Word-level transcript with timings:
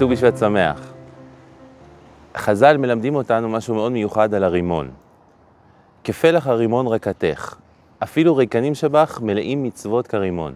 ט"ו 0.00 0.08
בשבט 0.08 0.36
שמח. 0.36 0.92
חז"ל 2.36 2.76
מלמדים 2.76 3.14
אותנו 3.14 3.48
משהו 3.48 3.74
מאוד 3.74 3.92
מיוחד 3.92 4.34
על 4.34 4.44
הרימון. 4.44 4.90
כפלח 6.04 6.46
הרימון 6.46 6.86
רקתך, 6.86 7.56
אפילו 8.02 8.36
ריקנים 8.36 8.74
שבך 8.74 9.20
מלאים 9.22 9.62
מצוות 9.62 10.06
כרימון. 10.06 10.54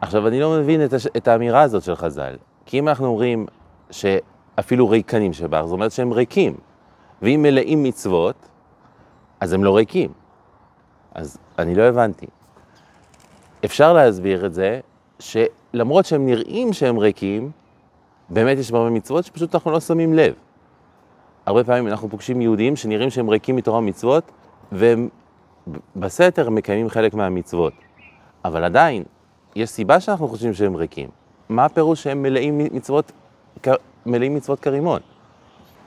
עכשיו, 0.00 0.28
אני 0.28 0.40
לא 0.40 0.58
מבין 0.58 0.84
את, 0.84 0.92
הש... 0.92 1.06
את 1.06 1.28
האמירה 1.28 1.62
הזאת 1.62 1.82
של 1.82 1.94
חז"ל, 1.94 2.36
כי 2.66 2.78
אם 2.78 2.88
אנחנו 2.88 3.06
אומרים 3.06 3.46
שאפילו 3.90 4.88
ריקנים 4.88 5.32
שבך, 5.32 5.62
זאת 5.64 5.72
אומרת 5.72 5.92
שהם 5.92 6.12
ריקים, 6.12 6.56
ואם 7.22 7.40
מלאים 7.42 7.82
מצוות, 7.82 8.48
אז 9.40 9.52
הם 9.52 9.64
לא 9.64 9.76
ריקים. 9.76 10.12
אז 11.14 11.38
אני 11.58 11.74
לא 11.74 11.82
הבנתי. 11.82 12.26
אפשר 13.64 13.92
להסביר 13.92 14.46
את 14.46 14.54
זה 14.54 14.80
שלמרות 15.72 16.04
שהם 16.04 16.26
נראים 16.26 16.72
שהם 16.72 16.98
ריקים, 16.98 17.50
באמת 18.28 18.58
יש 18.58 18.72
הרבה 18.72 18.90
מצוות 18.90 19.24
שפשוט 19.24 19.54
אנחנו 19.54 19.70
לא 19.70 19.80
שמים 19.80 20.14
לב. 20.14 20.34
הרבה 21.46 21.64
פעמים 21.64 21.88
אנחנו 21.88 22.08
פוגשים 22.08 22.40
יהודים 22.40 22.76
שנראים 22.76 23.10
שהם 23.10 23.28
ריקים 23.28 23.56
מתורה 23.56 23.78
ומצוות, 23.78 24.24
והם 24.72 25.08
בסתר 25.96 26.50
מקיימים 26.50 26.88
חלק 26.88 27.14
מהמצוות. 27.14 27.72
אבל 28.44 28.64
עדיין, 28.64 29.02
יש 29.56 29.70
סיבה 29.70 30.00
שאנחנו 30.00 30.28
חושבים 30.28 30.54
שהם 30.54 30.76
ריקים. 30.76 31.08
מה 31.48 31.64
הפירוש 31.64 32.02
שהם 32.02 32.22
מלאים 32.22 32.58
מצוות, 32.58 33.12
מלאים 34.06 34.34
מצוות 34.34 34.60
כרימון? 34.60 35.00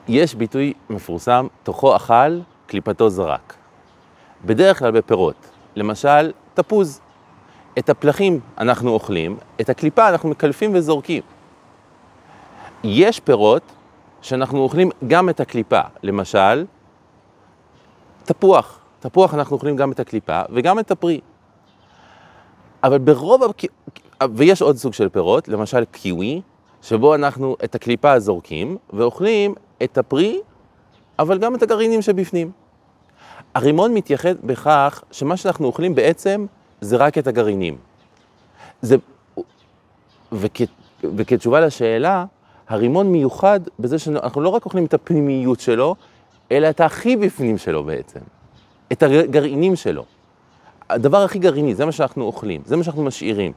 יש 0.08 0.36
ביטוי 0.36 0.74
מפורסם, 0.90 1.48
תוכו 1.64 1.96
אכל, 1.96 2.40
קליפתו 2.68 3.10
זרק. 3.10 3.54
בדרך 4.46 4.80
כלל 4.80 4.92
בפירות, 4.92 5.50
למשל, 5.76 6.32
תפוז. 6.54 7.02
את 7.80 7.90
הפלחים 7.90 8.40
אנחנו 8.58 8.90
אוכלים, 8.90 9.38
את 9.62 9.70
הקליפה 9.70 10.10
אנחנו 10.10 10.30
מקלפים 10.30 10.72
וזורקים. 10.74 11.24
יש 12.84 13.20
פירות 13.20 13.64
שאנחנו 14.22 14.60
אוכלים 14.60 14.90
גם 15.08 15.30
את 15.30 15.40
הקליפה, 15.40 15.82
למשל, 16.04 16.66
תפוח. 18.24 18.80
תפוח 19.00 19.34
אנחנו 19.34 19.56
אוכלים 19.56 19.76
גם 19.76 19.92
את 19.92 20.00
הקליפה 20.00 20.42
וגם 20.50 20.80
את 20.80 20.92
הפרי. 20.92 21.20
אבל 22.84 22.98
ברוב, 22.98 23.42
ויש 24.36 24.62
עוד 24.62 24.78
סוג 24.78 24.94
של 24.94 25.10
פירות, 25.10 25.48
למשל 25.48 25.86
קיווי, 25.86 26.42
שבו 26.82 27.16
אנחנו 27.16 27.56
את 27.64 27.76
הקליפה 27.76 28.20
זורקים 28.20 28.78
ואוכלים 28.94 29.56
את 29.84 29.98
הפרי, 29.98 30.40
אבל 31.20 31.38
גם 31.38 31.56
את 31.56 31.64
הגרעינים 31.64 32.02
שבפנים. 32.02 32.52
הרימון 33.56 33.94
מתייחד 33.94 34.36
בכך 34.44 35.04
שמה 35.12 35.38
שאנחנו 35.38 35.68
אוכלים 35.68 35.96
בעצם 35.96 36.46
זה 36.86 36.98
רק 36.98 37.18
את 37.18 37.28
הגרעינים. 37.28 37.78
זה, 38.82 38.96
וכ, 40.32 40.62
וכתשובה 41.04 41.60
לשאלה, 41.60 42.26
הרימון 42.70 43.12
מיוחד 43.12 43.60
בזה 43.80 44.00
שאנחנו 44.00 44.42
לא 44.42 44.50
רק 44.50 44.66
אוכלים 44.66 44.86
את 44.86 44.94
הפנימיות 44.94 45.60
שלו, 45.60 45.96
אלא 46.52 46.70
את 46.70 46.82
הכי 46.82 47.16
בפנים 47.16 47.58
שלו 47.58 47.84
בעצם, 47.84 48.20
את 48.92 49.04
הגרעינים 49.04 49.76
שלו. 49.76 50.06
הדבר 50.90 51.24
הכי 51.24 51.40
גרעיני, 51.40 51.76
זה 51.76 51.86
מה 51.86 51.92
שאנחנו 51.92 52.24
אוכלים, 52.24 52.62
זה 52.66 52.76
מה 52.76 52.84
שאנחנו 52.84 53.04
משאירים. 53.04 53.52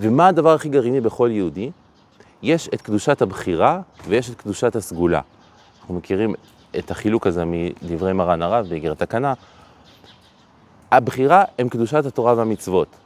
ומה 0.00 0.28
הדבר 0.28 0.54
הכי 0.54 0.68
גרעיני 0.68 1.00
בכל 1.00 1.28
יהודי? 1.32 1.70
יש 2.42 2.68
את 2.74 2.82
קדושת 2.82 3.22
הבחירה 3.22 3.80
ויש 4.08 4.30
את 4.30 4.40
קדושת 4.40 4.76
הסגולה. 4.76 5.20
אנחנו 5.80 5.94
מכירים 5.94 6.34
את 6.78 6.90
החילוק 6.90 7.26
הזה 7.26 7.44
מדברי 7.46 8.12
מרן 8.12 8.42
הרב 8.42 8.66
באיגרת 8.68 8.98
תקנה. 8.98 9.34
הבחירה 10.92 11.44
הם 11.58 11.68
קדושת 11.68 12.06
התורה 12.06 12.34
והמצוות. 12.34 12.96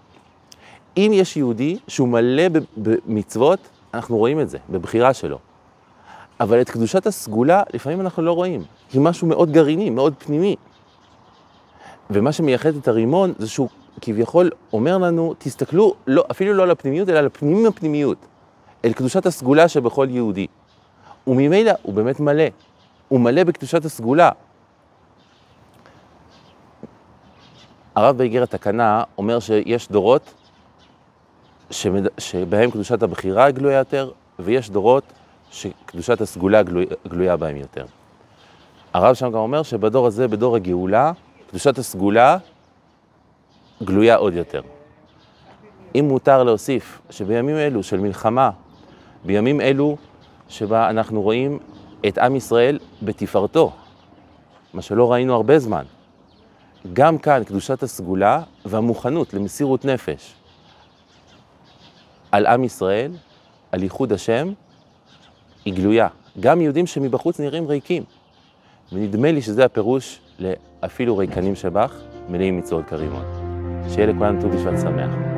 אם 0.97 1.11
יש 1.15 1.37
יהודי 1.37 1.79
שהוא 1.89 2.09
מלא 2.09 2.43
במצוות, 2.77 3.59
אנחנו 3.95 4.17
רואים 4.17 4.41
את 4.41 4.51
זה, 4.51 4.59
בבחירה 4.71 5.15
שלו. 5.15 5.39
אבל 6.41 6.61
את 6.61 6.71
קדושת 6.71 7.07
הסגולה, 7.07 7.63
לפעמים 7.75 8.01
אנחנו 8.01 8.23
לא 8.23 8.33
רואים. 8.33 8.63
היא 8.93 9.01
משהו 9.01 9.27
מאוד 9.27 9.53
גרעיני, 9.53 9.91
מאוד 9.91 10.15
פנימי. 10.19 10.57
ומה 12.11 12.33
שמייחד 12.33 12.77
את 12.77 12.89
הרימון 12.89 13.33
זה 13.39 13.49
שהוא 13.49 13.69
כביכול 14.01 14.51
אומר 14.73 14.99
לנו, 14.99 15.35
תסתכלו 15.39 15.95
לא, 16.07 16.25
אפילו 16.31 16.55
לא 16.55 16.63
על 16.63 16.71
הפנימיות, 16.71 17.09
אלא 17.09 17.19
על 17.19 17.27
הפנימים 17.27 17.67
הפנימיות, 17.67 18.19
אל 18.85 18.93
קדושת 18.93 19.27
הסגולה 19.27 19.69
שבכל 19.69 20.07
יהודי. 20.11 20.47
וממילא 21.27 21.73
הוא 21.83 21.95
באמת 21.95 22.21
מלא, 22.21 22.45
הוא 23.09 23.21
מלא 23.21 23.45
בקדושת 23.45 23.85
הסגולה. 23.85 24.31
הרב 27.95 28.19
באיגרת 28.19 28.51
תקנה 28.51 29.03
אומר 29.19 29.41
שיש 29.41 29.89
דורות 29.89 30.35
שמד... 31.71 32.07
שבהם 32.19 32.71
קדושת 32.71 33.03
הבחירה 33.03 33.51
גלויה 33.51 33.79
יותר, 33.79 34.11
ויש 34.39 34.71
דורות 34.71 35.13
שקדושת 35.51 36.21
הסגולה 36.21 36.63
גלויה, 36.63 36.87
גלויה 37.09 37.37
בהם 37.37 37.57
יותר. 37.57 37.85
הרב 38.93 39.15
שם 39.15 39.31
גם 39.31 39.39
אומר 39.39 39.63
שבדור 39.63 40.07
הזה, 40.07 40.29
בדור 40.29 40.57
הגאולה, 40.57 41.13
קדושת 41.51 41.79
הסגולה 41.79 42.39
גלויה 43.83 44.17
עוד 44.17 44.35
יותר. 44.35 44.63
אם 45.95 46.05
מותר 46.09 46.45
להוסיף 46.45 47.01
שבימים 47.11 47.57
אלו 47.57 47.83
של 47.83 48.01
מלחמה, 48.01 48.51
בימים 49.25 49.61
אלו 49.61 49.97
שבה 50.49 50.91
אנחנו 50.91 51.23
רואים 51.23 51.59
את 52.09 52.19
עם 52.19 52.37
ישראל 52.37 52.79
בתפארתו, 53.03 53.73
מה 54.75 54.83
שלא 54.83 55.13
ראינו 55.13 55.35
הרבה 55.35 55.59
זמן, 55.59 55.85
גם 56.93 57.19
כאן 57.19 57.43
קדושת 57.45 57.83
הסגולה 57.83 58.43
והמוכנות 58.65 59.35
למסירות 59.35 59.85
נפש 59.85 60.35
על 62.33 62.47
עם 62.47 62.65
ישראל, 62.65 63.13
על 63.73 63.83
ייחוד 63.83 64.13
השם, 64.13 64.53
היא 65.65 65.75
גלויה. 65.75 66.09
גם 66.41 66.61
יהודים 66.61 66.87
שמבחוץ 66.87 67.41
נראים 67.41 67.67
ריקים. 67.67 68.03
ונדמה 68.93 69.33
לי 69.33 69.43
שזה 69.43 69.65
הפירוש 69.65 70.21
לאפילו 70.39 71.17
ריקנים 71.17 71.55
שבך, 71.55 71.95
מלאים 72.29 72.59
מצוות 72.59 72.85
כרימון. 72.87 73.25
שיהיה 73.89 74.07
לכולנו 74.07 74.41
ט"ו 74.41 74.49
בשבט 74.49 74.81
שמח. 74.81 75.34